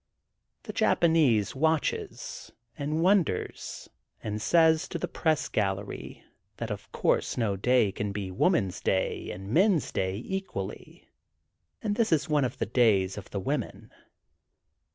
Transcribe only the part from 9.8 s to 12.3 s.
day equally, and this is